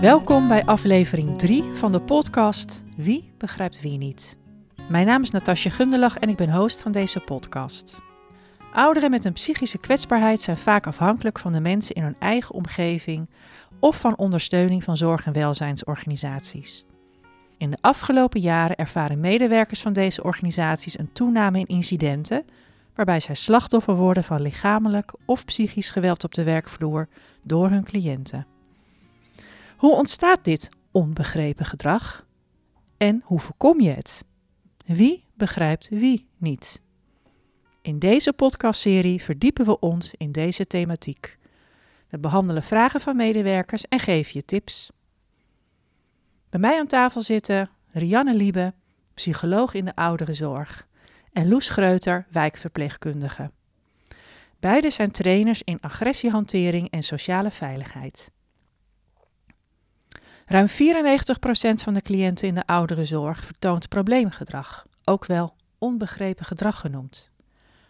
[0.00, 4.38] Welkom bij aflevering 3 van de podcast Wie begrijpt wie niet.
[4.88, 8.02] Mijn naam is Natasja Gundelach en ik ben host van deze podcast.
[8.72, 13.28] Ouderen met een psychische kwetsbaarheid zijn vaak afhankelijk van de mensen in hun eigen omgeving
[13.80, 16.84] of van ondersteuning van zorg- en welzijnsorganisaties.
[17.58, 22.44] In de afgelopen jaren ervaren medewerkers van deze organisaties een toename in incidenten
[22.94, 27.08] waarbij zij slachtoffer worden van lichamelijk of psychisch geweld op de werkvloer
[27.42, 28.55] door hun cliënten.
[29.76, 32.26] Hoe ontstaat dit onbegrepen gedrag?
[32.96, 34.24] En hoe voorkom je het?
[34.86, 36.80] Wie begrijpt wie niet?
[37.82, 41.38] In deze podcastserie verdiepen we ons in deze thematiek.
[42.08, 44.90] We behandelen vragen van medewerkers en geven je tips.
[46.50, 48.74] Bij mij aan tafel zitten Rianne Liebe,
[49.14, 50.86] psycholoog in de ouderenzorg,
[51.32, 53.50] en Loes Greuter, wijkverpleegkundige.
[54.60, 58.30] Beide zijn trainers in agressiehantering en sociale veiligheid.
[60.48, 60.70] Ruim 94%
[61.82, 67.30] van de cliënten in de ouderenzorg vertoont probleemgedrag, ook wel onbegrepen gedrag genoemd.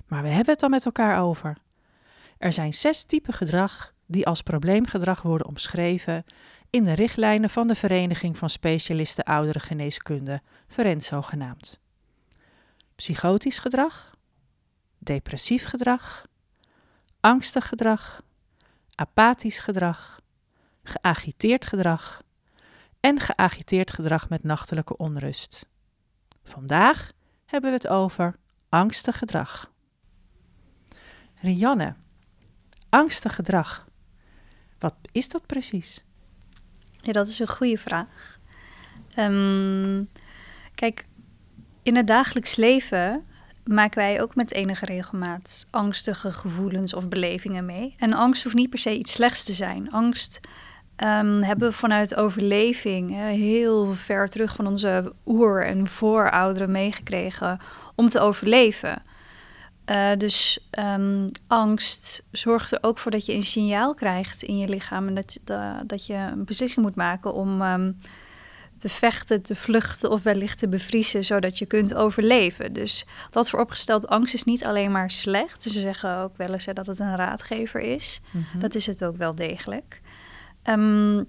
[0.07, 1.57] Maar we hebben het dan met elkaar over.
[2.39, 6.25] Er zijn zes typen gedrag die als probleemgedrag worden omschreven
[6.71, 11.81] in de richtlijnen van de Vereniging van Specialisten Ouderengeneeskunde, Verenzo genaamd.
[12.95, 14.11] Psychotisch gedrag,
[14.98, 16.27] depressief gedrag,
[17.20, 18.23] angstig gedrag,
[18.95, 20.20] apathisch gedrag,
[20.83, 22.25] geagiteerd gedrag
[23.07, 25.69] en geagiteerd gedrag met nachtelijke onrust.
[26.45, 27.13] Vandaag
[27.45, 28.37] hebben we het over
[28.69, 29.71] angstig gedrag.
[31.41, 31.95] Rianne,
[32.89, 33.87] angstig gedrag.
[34.79, 36.05] Wat is dat precies?
[37.01, 38.39] Ja, dat is een goede vraag.
[39.15, 40.05] Ehm,
[40.75, 41.07] kijk,
[41.83, 43.25] in het dagelijks leven
[43.65, 47.95] maken wij ook met enige regelmaat angstige gevoelens of belevingen mee.
[47.97, 49.91] En angst hoeft niet per se iets slechts te zijn.
[49.91, 50.41] Angst
[50.97, 57.61] um, hebben we vanuit overleving heel ver terug van onze oer- en voorouderen meegekregen
[57.95, 59.02] om te overleven.
[59.90, 64.68] Uh, dus um, angst zorgt er ook voor dat je een signaal krijgt in je
[64.68, 67.96] lichaam en dat, uh, dat je een beslissing moet maken om um,
[68.77, 72.73] te vechten, te vluchten of wellicht te bevriezen, zodat je kunt overleven.
[72.73, 75.62] Dus dat vooropgesteld, angst is niet alleen maar slecht.
[75.62, 78.20] Ze zeggen ook wel eens hè, dat het een raadgever is.
[78.30, 78.61] Mm -hmm.
[78.61, 80.01] Dat is het ook wel degelijk.
[80.69, 81.27] Um,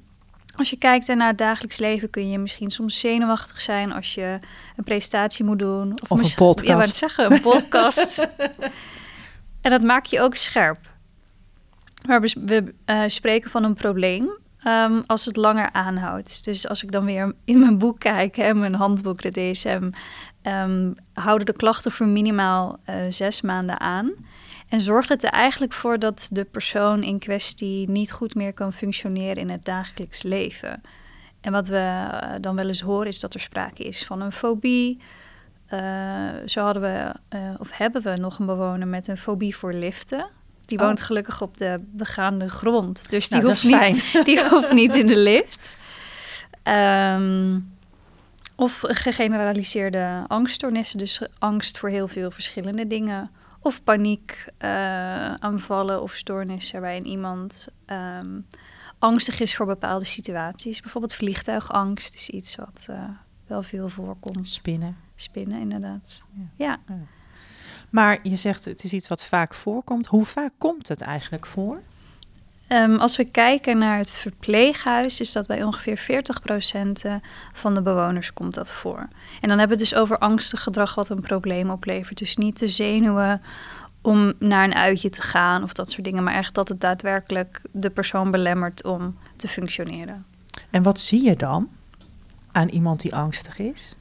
[0.55, 4.37] als je kijkt naar het dagelijks leven kun je misschien soms zenuwachtig zijn als je
[4.75, 5.91] een presentatie moet doen.
[5.91, 6.67] Of, of een podcast.
[6.67, 8.27] Ja, wat zeggen, een podcast.
[9.61, 10.79] en dat maakt je ook scherp.
[12.07, 14.29] Maar we, we uh, spreken van een probleem
[14.67, 16.43] um, als het langer aanhoudt.
[16.43, 19.89] Dus als ik dan weer in mijn boek kijk, hè, mijn handboek, de DSM,
[20.43, 24.11] um, houden de klachten voor minimaal uh, zes maanden aan.
[24.69, 28.73] En zorgt het er eigenlijk voor dat de persoon in kwestie niet goed meer kan
[28.73, 30.81] functioneren in het dagelijks leven.
[31.41, 32.09] En wat we
[32.41, 34.99] dan wel eens horen is dat er sprake is van een fobie.
[35.73, 39.73] Uh, zo hadden we, uh, of hebben we nog een bewoner met een fobie voor
[39.73, 40.27] liften.
[40.65, 41.05] Die woont oh.
[41.05, 43.09] gelukkig op de begaande grond.
[43.09, 45.77] Dus die, nou, hoeft, niet, die hoeft niet in de lift.
[46.63, 47.75] Um,
[48.55, 50.97] of gegeneraliseerde angststoornissen.
[50.97, 53.29] Dus angst voor heel veel verschillende dingen.
[53.67, 58.45] Of paniek, uh, aanvallen of stoornissen waarin iemand um,
[58.99, 60.81] angstig is voor bepaalde situaties.
[60.81, 63.03] Bijvoorbeeld vliegtuigangst is iets wat uh,
[63.47, 64.49] wel veel voorkomt.
[64.49, 64.97] Spinnen.
[65.15, 66.21] Spinnen, inderdaad.
[66.55, 66.79] Ja.
[66.87, 66.95] ja.
[67.89, 70.05] Maar je zegt het is iets wat vaak voorkomt.
[70.05, 71.81] Hoe vaak komt het eigenlijk voor?
[72.69, 76.23] Um, als we kijken naar het verpleeghuis, is dat bij ongeveer
[77.07, 77.21] 40%
[77.53, 79.07] van de bewoners komt dat voor.
[79.41, 82.17] En dan hebben we het dus over angstig gedrag wat een probleem oplevert.
[82.17, 83.41] Dus niet de zenuwen
[84.01, 87.61] om naar een uitje te gaan of dat soort dingen, maar echt dat het daadwerkelijk
[87.71, 90.25] de persoon belemmert om te functioneren.
[90.69, 91.69] En wat zie je dan
[92.51, 93.95] aan iemand die angstig is?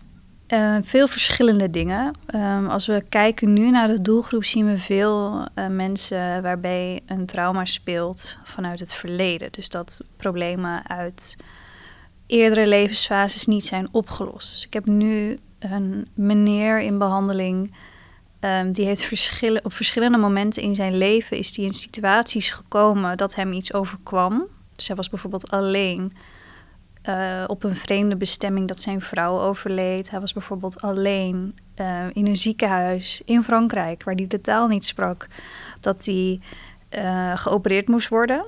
[0.48, 2.14] Uh, veel verschillende dingen.
[2.34, 7.26] Um, als we kijken nu naar de doelgroep, zien we veel uh, mensen waarbij een
[7.26, 9.48] trauma speelt vanuit het verleden.
[9.52, 11.36] Dus dat problemen uit
[12.26, 14.48] eerdere levensfases niet zijn opgelost.
[14.48, 17.74] Dus ik heb nu een meneer in behandeling.
[18.40, 19.32] Um, die heeft
[19.62, 24.46] op verschillende momenten in zijn leven is die in situaties gekomen dat hem iets overkwam.
[24.76, 26.12] Dus hij was bijvoorbeeld alleen
[27.08, 30.10] uh, op een vreemde bestemming dat zijn vrouw overleed.
[30.10, 34.84] Hij was bijvoorbeeld alleen uh, in een ziekenhuis in Frankrijk, waar hij de taal niet
[34.84, 35.26] sprak,
[35.80, 36.40] dat hij
[36.98, 38.44] uh, geopereerd moest worden.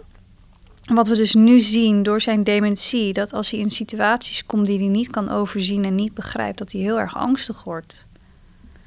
[0.85, 4.79] Wat we dus nu zien door zijn dementie, dat als hij in situaties komt die
[4.79, 8.07] hij niet kan overzien en niet begrijpt, dat hij heel erg angstig wordt.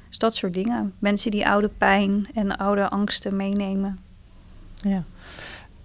[0.08, 0.94] Dus dat soort dingen.
[0.98, 3.98] Mensen die oude pijn en oude angsten meenemen.
[4.74, 5.04] Ja.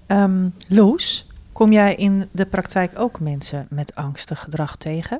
[0.08, 1.27] Um, Loes,
[1.58, 5.20] Kom jij in de praktijk ook mensen met angstig gedrag tegen?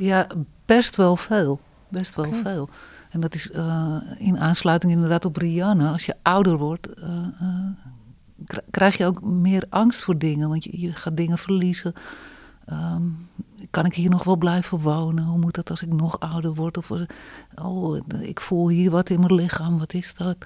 [0.00, 0.26] Ja,
[0.64, 1.60] best wel veel.
[1.88, 2.68] Best wel veel.
[3.10, 5.92] En dat is eh, in aansluiting inderdaad op Rihanna.
[5.92, 7.08] Als je ouder wordt, eh,
[7.40, 7.48] eh,
[8.46, 10.48] kri- krijg je ook meer angst voor dingen.
[10.48, 11.92] Want je, je gaat dingen verliezen.
[12.64, 13.02] Ehm,
[13.70, 15.24] kan ik hier nog wel blijven wonen?
[15.24, 16.76] Hoe moet dat als ik nog ouder word?
[16.76, 16.90] Of,
[17.62, 19.78] oh, ik voel hier wat in mijn lichaam.
[19.78, 20.36] Wat is dat?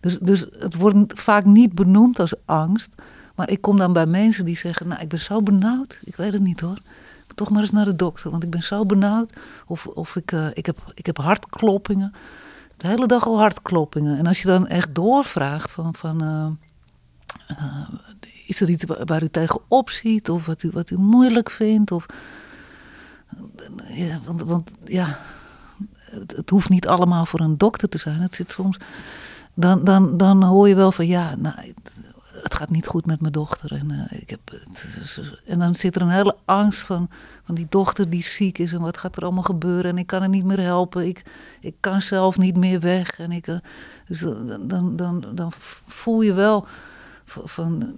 [0.00, 2.94] Dus, dus het wordt vaak niet benoemd als angst.
[3.40, 5.98] Maar ik kom dan bij mensen die zeggen, nou, ik ben zo benauwd.
[6.04, 6.78] Ik weet het niet hoor.
[7.34, 9.32] Toch maar eens naar de dokter, want ik ben zo benauwd.
[9.66, 12.12] Of, of ik, eh, ik, heb, ik heb hartkloppingen.
[12.76, 14.18] De hele dag al hartkloppingen.
[14.18, 15.94] En als je dan echt doorvraagt van...
[15.94, 16.46] van eh,
[17.56, 17.88] eh,
[18.46, 20.30] is er iets wa- waar u tegenop ziet?
[20.30, 21.92] Of wat u, wat u moeilijk vindt?
[21.92, 22.06] Of,
[23.88, 25.18] ja, want, want ja,
[25.94, 28.20] het, het hoeft niet allemaal voor een dokter te zijn.
[28.20, 28.76] Het zit soms...
[29.54, 31.74] Dan, dan, dan hoor je wel van ja, nou,
[32.42, 33.72] het gaat niet goed met mijn dochter.
[33.72, 34.40] En, eh, ik heb,
[35.46, 37.10] en dan zit er een hele angst van,
[37.44, 38.72] van die dochter die ziek is.
[38.72, 39.90] En wat gaat er allemaal gebeuren?
[39.90, 41.06] En ik kan haar niet meer helpen.
[41.06, 41.22] Ik,
[41.60, 43.18] ik kan zelf niet meer weg.
[43.18, 43.56] En ik, eh,
[44.04, 45.52] dus dan, dan, dan, dan
[45.86, 46.66] voel je wel
[47.24, 47.96] van, van,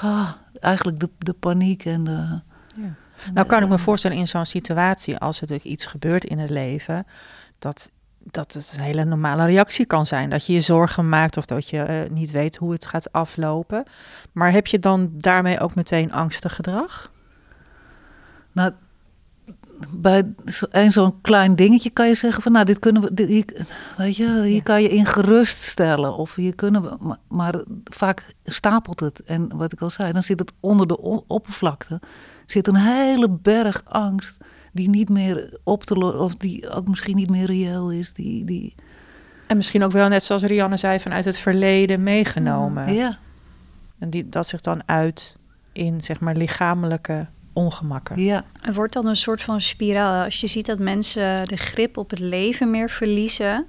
[0.00, 0.30] ah,
[0.60, 2.40] eigenlijk de, de paniek en de...
[2.76, 2.94] Ja.
[3.34, 6.50] Nou kan ik me voorstellen in zo'n situatie, als er natuurlijk iets gebeurt in het
[6.50, 7.06] leven,
[7.58, 7.90] dat,
[8.30, 10.30] dat het een hele normale reactie kan zijn.
[10.30, 13.84] Dat je je zorgen maakt of dat je eh, niet weet hoe het gaat aflopen.
[14.32, 17.10] Maar heb je dan daarmee ook meteen angstig gedrag?
[18.52, 18.72] Nou,
[19.90, 20.34] bij
[20.88, 23.66] zo'n klein dingetje kan je zeggen van, nou, dit kunnen we, dit, hier,
[23.96, 24.62] weet je, hier Ja.
[24.62, 26.16] kan je in geruststellen.
[26.16, 27.54] Of hier kunnen we, maar, maar
[27.84, 29.22] vaak stapelt het.
[29.22, 32.00] En wat ik al zei, dan zit het onder de oppervlakte,
[32.52, 37.16] zit een hele berg angst die niet meer op te lossen, of die ook misschien
[37.16, 38.12] niet meer reëel is.
[38.12, 38.74] Die, die,
[39.46, 42.92] En misschien ook wel, net zoals Rianne zei, vanuit het verleden meegenomen.
[42.94, 43.18] ja,
[43.98, 45.36] En die, dat zich dan uit
[45.72, 48.22] in, zeg maar, lichamelijke ongemakken.
[48.22, 50.24] ja, Het wordt dan een soort van spiraal.
[50.24, 53.66] Als je ziet dat mensen de grip op het leven meer verliezen,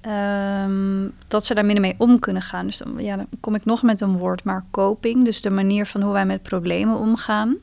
[0.00, 2.66] ehm, dat ze daar minder mee om kunnen gaan.
[2.66, 5.24] Dus dan, ja, dan kom ik nog met een woord, maar coping.
[5.24, 7.56] Dus de manier van hoe wij met problemen omgaan.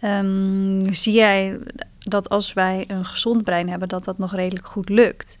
[0.00, 1.58] Ehm, zie jij
[1.98, 5.38] dat als wij een gezond brein hebben, dat dat nog redelijk goed lukt.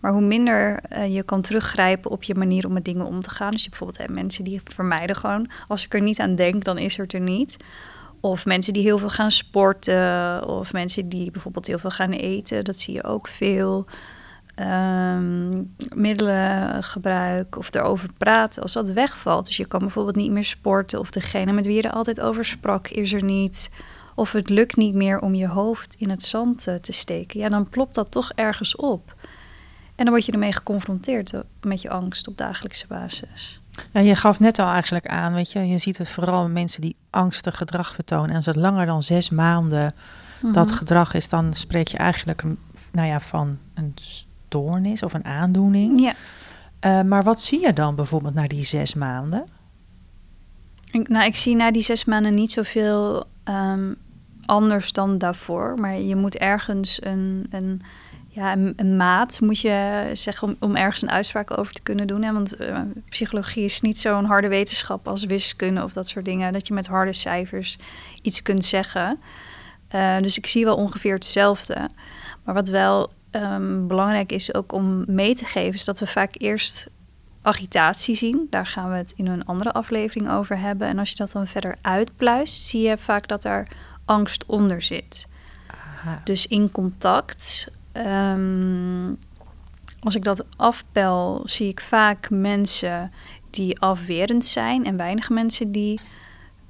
[0.00, 3.30] Maar hoe minder eh, je kan teruggrijpen op je manier om met dingen om te
[3.30, 3.50] gaan.
[3.50, 5.50] Dus je bijvoorbeeld hebt mensen die vermijden gewoon.
[5.66, 7.56] Als ik er niet aan denk, dan is het er niet.
[8.20, 10.48] Of mensen die heel veel gaan sporten.
[10.48, 12.64] Of mensen die bijvoorbeeld heel veel gaan eten.
[12.64, 13.86] Dat zie je ook veel.
[14.54, 15.62] Ehm
[15.94, 18.62] middelengebruik of erover praten.
[18.62, 19.46] Als dat wegvalt.
[19.46, 20.98] Dus je kan bijvoorbeeld niet meer sporten.
[20.98, 23.70] Of degene met wie je er altijd over sprak is er niet.
[24.14, 27.40] Of het lukt niet meer om je hoofd in het zand eh, te steken.
[27.40, 29.14] Ja, dan plopt dat toch ergens op.
[29.94, 33.60] En dan word je ermee geconfronteerd eh, met je angst op dagelijkse basis.
[33.92, 36.80] Ja, je gaf net al eigenlijk aan, weet je, je ziet het vooral in mensen
[36.80, 38.30] die angstig gedrag vertonen.
[38.30, 39.94] En als het langer dan zes maanden
[40.52, 40.76] dat Mhm.
[40.76, 42.58] gedrag is, dan spreek je eigenlijk een,
[42.92, 46.00] nou ja, van een stoornis of een aandoening.
[46.00, 46.14] Ja.
[46.80, 49.44] Eh, maar wat zie je dan bijvoorbeeld na die zes maanden?
[50.92, 53.92] Ik, nou, ik zie na die zes maanden niet zoveel ehm,
[54.46, 55.74] anders dan daarvoor.
[55.80, 57.82] Maar je moet ergens een, een,
[58.28, 62.06] ja, een, een maat moet je zeggen om, om ergens een uitspraak over te kunnen
[62.06, 62.22] doen.
[62.22, 62.32] Hè?
[62.32, 66.52] Want eh, psychologie is niet zo'n harde wetenschap als wiskunde of dat soort dingen.
[66.52, 67.78] Dat je met harde cijfers
[68.22, 69.18] iets kunt zeggen.
[69.88, 71.88] Eh, dus ik zie wel ongeveer hetzelfde.
[72.44, 76.34] Maar wat wel ehm, belangrijk is ook om mee te geven, is dat we vaak
[76.38, 76.90] eerst
[77.42, 78.46] agitatie zien.
[78.50, 80.88] Daar gaan we het in een andere aflevering over hebben.
[80.88, 83.68] En als je dat dan verder uitpluist, zie je vaak dat er
[84.04, 85.26] angst onder zit.
[85.66, 86.20] Aha.
[86.24, 89.12] Dus in contact, ehm,
[90.00, 93.12] als ik dat afpel, zie ik vaak mensen
[93.50, 96.00] die afwerend zijn en weinig mensen die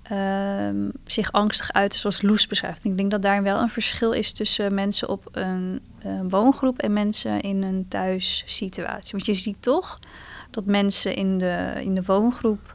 [0.02, 2.84] ehm, zich angstig uiten, zoals Loes beschrijft.
[2.84, 6.78] En ik denk dat daar wel een verschil is tussen mensen op een, een woongroep
[6.78, 9.12] en mensen in een thuissituatie.
[9.12, 9.98] Want je ziet toch
[10.54, 12.74] dat mensen in de, in de woongroep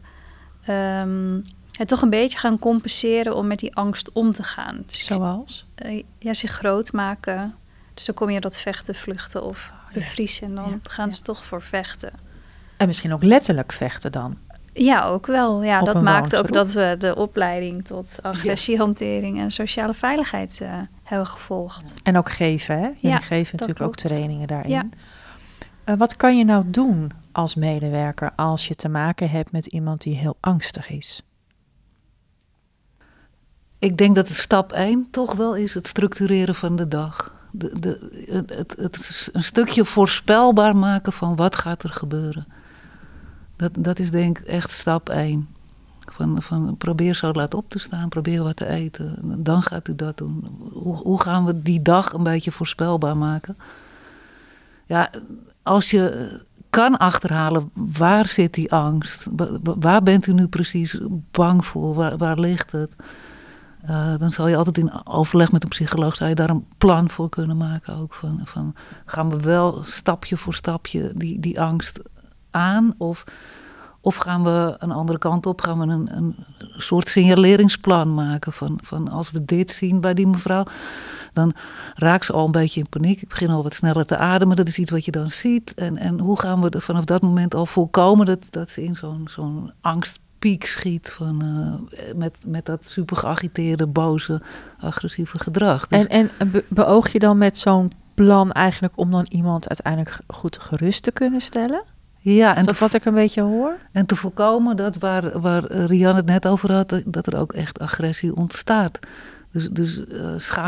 [0.66, 1.40] ehm,
[1.78, 4.84] het toch een beetje gaan compenseren om met die angst om te gaan.
[4.86, 5.66] Dus Zoals?
[5.76, 7.56] eh, ja, zich groot maken.
[7.94, 9.94] Dus dan kom je dat vechten, vluchten of ja.
[9.94, 10.48] bevriezen.
[10.48, 11.24] En dan Ja, gaan ze ja.
[11.24, 12.12] toch voor vechten.
[12.78, 14.38] En misschien ook letterlijk vechten dan.
[14.74, 15.64] Ja, ook wel.
[15.64, 20.70] Ja, Op dat maakt ook dat we de opleiding tot agressiehantering en sociale veiligheid eh,
[21.04, 21.94] hebben gevolgd.
[22.04, 22.82] En ook geven, hè?
[22.88, 24.72] Jullie Ja, geven natuurlijk ook trainingen daarin.
[24.72, 24.88] Ja.
[25.84, 30.02] Eh, wat kan je nou doen als medewerker als je te maken hebt met iemand
[30.02, 31.22] die heel angstig is?
[33.80, 37.36] Ik denk dat stap 1 toch wel is het structureren van de dag.
[37.52, 42.48] De, de, het, het, een stukje voorspelbaar maken van wat gaat er gebeuren.
[43.56, 45.48] Dat, dat is denk ik echt stap 1.
[46.00, 49.44] Van, van probeer zo laat op te staan, probeer wat te eten.
[49.44, 50.58] Dan gaat u dat doen.
[50.72, 53.58] Hoe, hoe gaan we die dag een beetje voorspelbaar maken?
[54.86, 55.12] Ja,
[55.64, 56.46] als je
[56.78, 59.28] kan achterhalen waar zit die angst,
[59.62, 61.00] waar bent u nu precies
[61.32, 62.96] bang voor, waar, ligt het?
[63.90, 67.10] Uh, dan zal je altijd in overleg met een psycholoog zou je daar een plan
[67.10, 67.96] voor kunnen maken.
[67.96, 72.02] Ook van, van gaan we wel stapje voor stapje die, die angst
[72.52, 72.94] aan?
[72.98, 73.24] Of,
[74.08, 75.62] of gaan we een andere kant op?
[75.62, 76.36] Gaan we een, een
[76.78, 80.64] soort signaleringsplan maken van, van als we dit zien bij die mevrouw,
[81.34, 81.54] dan
[81.96, 83.22] raakt ze al een beetje in paniek.
[83.22, 84.56] Ik begin al wat sneller te ademen.
[84.56, 85.74] Dat is iets wat je dan ziet.
[85.74, 88.96] En, en hoe gaan we er vanaf dat moment al voorkomen dat, dat ze in
[88.96, 94.42] zo'n zo'n angstpiek schiet van, uh, met, met dat super geagiteerde, boze,
[94.80, 95.88] agressieve gedrag.
[95.88, 96.06] Dus...
[96.08, 101.04] En, en beoog je dan met zo'n plan eigenlijk om dan iemand uiteindelijk goed gerust
[101.04, 101.84] te kunnen stellen?
[102.34, 103.78] Ja, en dat wat ik een beetje hoor?
[103.92, 107.80] En te voorkomen dat waar, waar Rian het net over had, dat er ook echt
[107.80, 109.00] agressie ontstaat.
[109.52, 110.68] Dus, dus uh,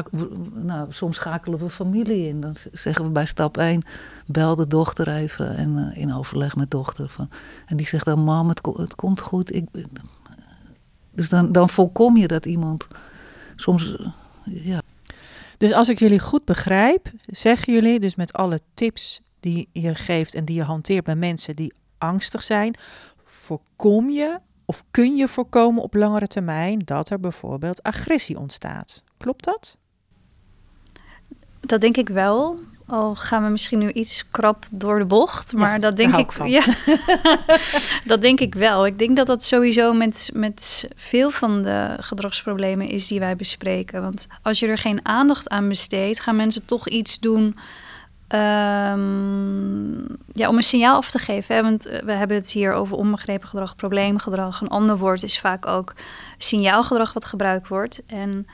[0.54, 2.42] nou, soms schakelen we familie in.
[2.42, 3.82] Dan zeggen we bij stap 1,
[4.26, 7.10] bel de dochter even en uh, in overleg met dochter.
[7.10, 7.30] Van,
[7.66, 9.56] en die zegt dan, mam, het, het komt goed.
[9.56, 9.66] Ik,
[11.12, 12.88] dus dan, dan voorkom je dat iemand
[13.56, 14.08] soms, uh,
[14.44, 14.82] ja.
[15.58, 20.34] Dus als ik jullie goed begrijp, zeggen jullie dus met alle tips die je geeft
[20.34, 22.76] en die je hanteert bij mensen die angstig zijn,
[23.24, 29.04] voorkom je of kun je voorkomen op langere termijn dat er bijvoorbeeld agressie ontstaat?
[29.18, 29.78] Klopt dat?
[31.60, 32.60] Dat denk ik wel.
[32.88, 36.64] Al gaan we misschien nu iets krap door de bocht, maar dat denk ik, ja,
[38.06, 38.86] dat denk ik wel.
[38.86, 44.02] Ik denk dat dat sowieso met, met veel van de gedragsproblemen is die wij bespreken.
[44.02, 47.56] Want als je er geen aandacht aan besteedt, gaan mensen toch iets doen
[48.34, 51.56] Um, ja, om een signaal af te geven.
[51.56, 51.62] Hè?
[51.62, 54.62] Want eh, we hebben het hier over onbegrepen gedrag, probleemgedrag.
[54.62, 55.94] Een ander woord is vaak ook
[56.38, 58.04] signaalgedrag wat gebruikt wordt.
[58.06, 58.48] En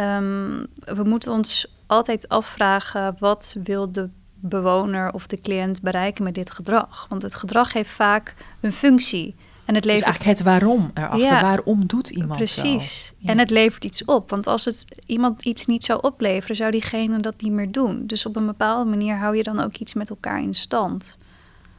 [0.00, 6.34] um, we moeten ons altijd afvragen wat wil de bewoner of de cliënt bereiken met
[6.34, 7.06] dit gedrag.
[7.08, 9.34] Want het gedrag heeft vaak een functie.
[9.64, 10.10] En het dus levert...
[10.10, 11.20] eigenlijk het waarom erachter.
[11.20, 13.12] Ja, waarom doet iemand Precies.
[13.24, 14.30] En het levert iets op.
[14.30, 18.06] Want als het iemand iets niet zou opleveren, zou diegene dat niet meer doen.
[18.06, 21.18] Dus op een bepaalde manier hou je dan ook iets met elkaar in stand.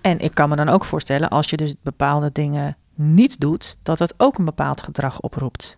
[0.01, 3.99] En ik kan me dan ook voorstellen, als je dus bepaalde dingen niet doet, dat
[3.99, 5.77] het ook een bepaald gedrag oproept.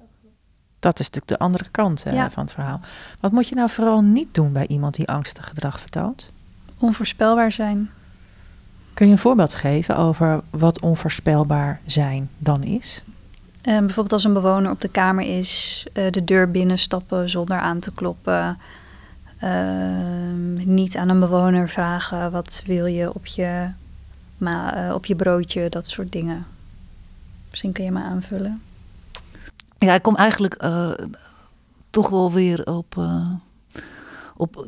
[0.80, 2.80] Dat is natuurlijk de andere kant van het verhaal.
[3.20, 6.32] Wat moet je nou vooral niet doen bij iemand die angstig gedrag vertoont?
[6.78, 7.90] Onvoorspelbaar zijn.
[8.96, 13.02] Kun je een voorbeeld geven over wat onvoorspelbaar zijn dan is?
[13.64, 17.80] Uh, bijvoorbeeld als een bewoner op de kamer is, uh, de deur binnenstappen zonder aan
[17.80, 18.58] te kloppen.
[19.44, 23.68] Uh, niet aan een bewoner vragen wat wil je op je,
[24.38, 26.46] ma, op je broodje, dat soort dingen.
[27.50, 28.62] Misschien kun je me aanvullen.
[29.78, 30.66] Ja, ik kom eigenlijk
[31.90, 32.96] toch wel weer op,
[34.38, 34.68] op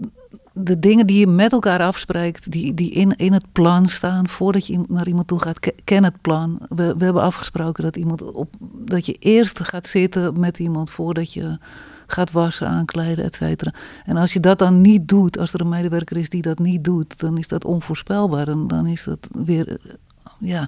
[0.54, 4.68] de dingen die je met elkaar afspreekt, die, die in, in het plan staan, voordat
[4.68, 6.60] je naar iemand toe gaat, ken het plan.
[6.70, 8.54] We, we hebben afgesproken dat, iemand op,
[8.86, 11.58] dat je eerst gaat zitten met iemand voordat je
[12.08, 13.74] gaat wassen, aankleden, et cetera.
[14.06, 16.84] En als je dat dan niet doet, als er een medewerker is die dat niet
[16.84, 18.48] doet, dan is dat onvoorspelbaar.
[18.48, 19.78] En dan is dat weer,
[20.40, 20.68] ja,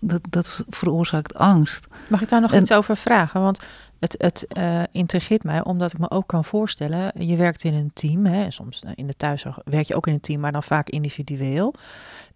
[0.00, 1.86] dat, dat veroorzaakt angst.
[2.08, 3.40] Mag ik daar nog iets over vragen?
[3.40, 3.60] Want
[4.02, 7.90] het, het uh, intrigeert mij omdat ik me ook kan voorstellen, je werkt in een
[7.94, 10.62] team, hè, soms eh, in de thuiszorg werk je ook in een team, maar dan
[10.62, 11.74] vaak individueel.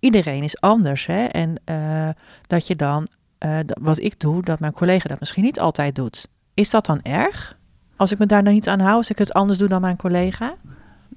[0.01, 2.09] Iedereen is anders hè, en uh,
[2.47, 3.09] dat je dan,
[3.45, 6.29] uh, wat ik doe, dat mijn collega dat misschien niet altijd doet.
[6.55, 7.57] Is dat dan erg?
[7.97, 9.97] Als ik me daar nou niet aan hou, als ik het anders doe dan mijn
[9.97, 10.55] collega?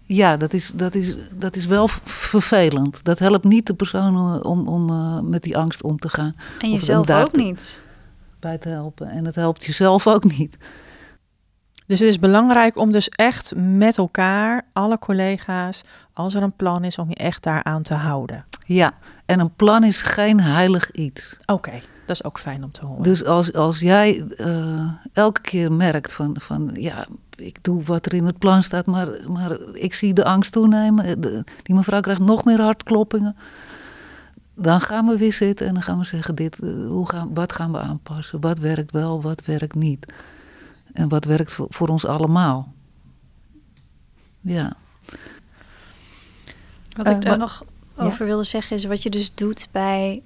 [0.04, 3.04] Ja, dat is, dat is, dat is wel vervelend.
[3.04, 6.36] Dat helpt niet de persoon om, om uh, met die angst om te gaan.
[6.62, 7.80] En jezelf ook niet
[8.40, 9.10] bij te helpen.
[9.10, 10.58] En het helpt jezelf ook niet.
[11.90, 15.82] Dus het is belangrijk om dus echt met elkaar, alle collega's,
[16.14, 18.46] als er een plan is, om je echt daaraan te houden.
[18.66, 18.94] Ja,
[19.26, 21.38] en een plan is geen heilig iets.
[21.46, 21.72] Oké,
[22.06, 23.04] dat is ook fijn om te horen.
[23.04, 28.14] Dus als, als jij uh, elke keer merkt van, van, ja, ik doe wat er
[28.14, 31.22] in het plan staat, maar, maar ik zie de angst toenemen.
[31.64, 33.36] die mevrouw krijgt nog meer hartkloppingen
[34.62, 37.54] dan gaan we weer zitten en dan gaan we zeggen: dit, eh, hoe gaan, wat
[37.54, 38.42] gaan we aanpassen?
[38.42, 40.14] Wat werkt wel, wat werkt niet?
[40.94, 42.74] En wat werkt voor, voor ons allemaal?
[44.42, 44.74] Ja.
[46.98, 47.64] Wat ik uh, daar nog
[47.96, 50.22] over wilde zeggen is: wat je dus doet bij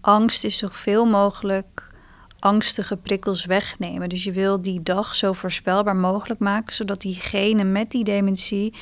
[0.00, 1.92] angst, is zoveel mogelijk
[2.38, 4.08] angstige prikkels wegnemen.
[4.08, 8.74] Dus je wil die dag zo voorspelbaar mogelijk maken, zodat diegene met die dementie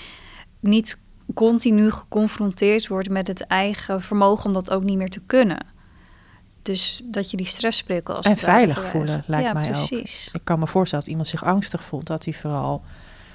[0.61, 0.99] niet
[1.35, 5.67] continu geconfronteerd wordt met het eigen vermogen om dat ook niet meer te kunnen.
[6.63, 9.71] Dus dat je die stressprikkel als En veilig voelen, lijkt ja, mij ook.
[9.71, 10.31] precies.
[10.33, 12.83] Ik kan me voorstellen dat iemand zich angstig voelt, dat hij vooral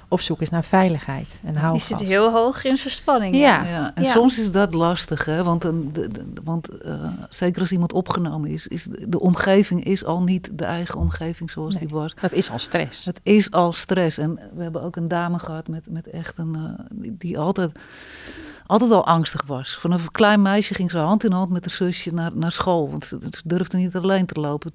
[0.08, 1.86] op zoek is naar veiligheid en Die houvast.
[1.86, 3.34] zit heel hoog in zijn spanning.
[3.36, 3.64] Ja.
[3.64, 4.10] Ja, en Ja.
[4.10, 5.42] soms is dat lastig, hè?
[5.44, 9.84] want, een, de, de- want eh, zeker als iemand opgenomen is, is de, de omgeving
[9.84, 11.86] is al niet de eigen omgeving zoals Nee.
[11.86, 12.14] die was.
[12.20, 13.04] Dat is al stress.
[13.04, 14.18] Het is al stress.
[14.18, 16.54] En we hebben ook een dame gehad met, met echt een.
[16.54, 17.78] eh, die, die altijd,
[18.66, 19.74] altijd al angstig was.
[19.80, 22.90] Vanaf een klein meisje ging ze hand in hand met haar zusje naar, naar school.
[22.90, 24.72] Want ze, ze durfde niet alleen te lopen.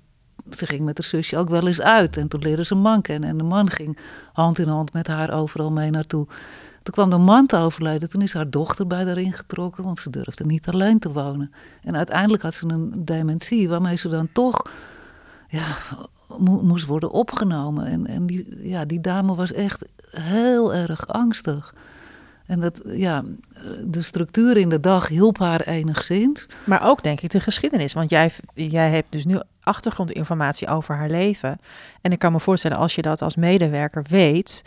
[0.51, 2.17] Ze ging met haar zusje ook wel eens uit.
[2.17, 3.29] En toen leerde ze een man kennen.
[3.29, 3.97] En de man ging
[4.33, 6.27] hand in hand met haar overal mee naartoe.
[6.83, 8.09] Toen kwam de man te overlijden.
[8.09, 9.83] Toen is haar dochter bij haar ingetrokken.
[9.83, 11.51] Want ze durfde niet alleen te wonen.
[11.83, 13.69] En uiteindelijk had ze een dementie.
[13.69, 14.71] Waarmee ze dan toch
[15.47, 15.65] ja,
[16.37, 17.85] mo- moest worden opgenomen.
[17.85, 21.73] En, en die, ja, die dame was echt heel erg angstig.
[22.45, 23.23] En dat, ja,
[23.83, 26.45] de structuur in de dag hielp haar enigszins.
[26.63, 27.93] Maar ook denk ik de geschiedenis.
[27.93, 31.60] Want jij, jij hebt dus nu achtergrondinformatie over haar leven.
[32.01, 34.62] En ik kan me voorstellen, als je dat als medewerker weet,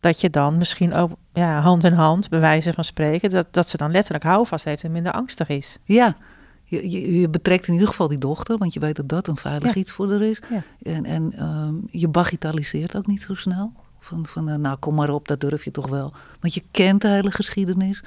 [0.00, 3.68] dat je dan misschien ook ja, hand in hand, bij wijze van spreken, dat, dat
[3.68, 5.78] ze dan letterlijk houvast heeft en minder angstig is.
[5.84, 6.16] Ja,
[6.64, 9.36] je, je, je betrekt in ieder geval die dochter, want je weet dat dat een
[9.36, 9.80] veilig Ja.
[9.80, 10.42] iets voor haar is.
[10.50, 10.62] Ja.
[10.82, 13.72] En, en ehm, je bagitaliseert ook niet zo snel.
[13.98, 16.12] Van, van eh, nou kom maar op, dat durf je toch wel.
[16.40, 18.02] Want je kent de hele geschiedenis.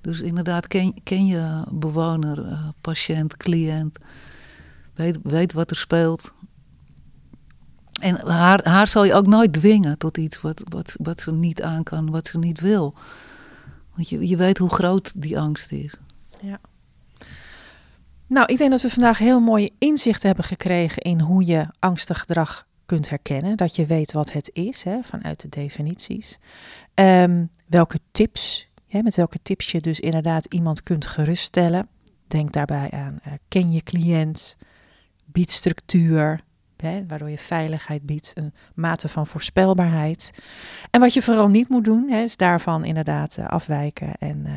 [0.00, 3.98] Dus inderdaad, ken, ken je bewoner, eh, patiënt, cliënt.
[4.94, 6.32] Weet, weet wat er speelt.
[8.00, 11.62] En haar, haar zal je ook nooit dwingen tot iets wat, wat, wat ze niet
[11.62, 12.94] aan kan, wat ze niet wil.
[13.94, 15.96] Want je, je weet hoe groot die angst is.
[18.32, 22.18] Nou, ik denk dat we vandaag heel mooie inzichten hebben gekregen in hoe je angstig
[22.18, 23.56] gedrag kunt herkennen.
[23.56, 26.38] Dat je weet wat het is, hè, vanuit de definities.
[26.94, 31.88] Ehm, welke tips, hè, met welke tips je dus inderdaad iemand kunt geruststellen.
[32.26, 34.56] Denk daarbij aan eh, ken je cliënt,
[35.32, 36.40] bied structuur,
[36.76, 40.30] hè, waardoor je veiligheid biedt, een mate van voorspelbaarheid.
[40.90, 44.52] En wat je vooral niet moet doen, hè, is daarvan inderdaad eh, afwijken en eh,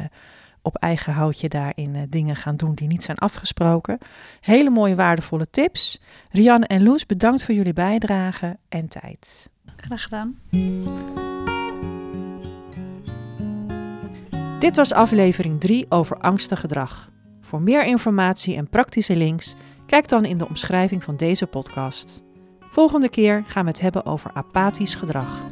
[0.62, 3.98] op eigen houtje daarin eh, dingen gaan doen die niet zijn afgesproken.
[4.42, 6.02] Hele mooie waardevolle tips.
[6.30, 9.50] Rianne en Loes, bedankt voor jullie bijdrage en tijd.
[9.76, 10.40] Graag gedaan.
[14.60, 17.10] Dit was aflevering 3 over angstig gedrag.
[17.42, 22.24] Voor meer informatie en praktische links, kijk dan in de omschrijving van deze podcast.
[22.60, 25.44] Volgende keer gaan we het hebben over apathisch gedrag.